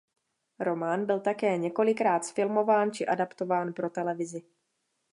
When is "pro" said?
3.73-3.89